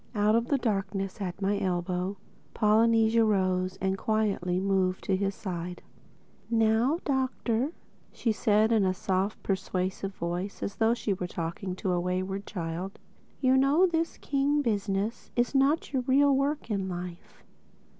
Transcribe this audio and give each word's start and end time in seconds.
Out 0.15 0.33
of 0.33 0.47
the 0.47 0.57
darkness 0.57 1.21
at 1.21 1.43
my 1.43 1.59
elbow 1.59 2.17
Polynesia 2.55 3.23
rose 3.23 3.77
and 3.79 3.99
quietly 3.99 4.59
moved 4.59 5.05
down 5.07 5.15
to 5.17 5.23
his 5.23 5.35
side. 5.35 5.83
"Now 6.49 6.97
Doctor," 7.05 7.71
said 8.11 8.35
she 8.71 8.75
in 8.75 8.83
a 8.83 8.95
soft 8.95 9.43
persuasive 9.43 10.15
voice 10.15 10.63
as 10.63 10.77
though 10.77 10.95
she 10.95 11.13
were 11.13 11.27
talking 11.27 11.75
to 11.75 11.91
a 11.93 12.01
wayward 12.01 12.47
child, 12.47 12.97
"you 13.41 13.55
know 13.55 13.85
this 13.85 14.17
king 14.17 14.63
business 14.63 15.29
is 15.35 15.53
not 15.53 15.93
your 15.93 16.01
real 16.01 16.35
work 16.35 16.71
in 16.71 16.89
life. 16.89 17.43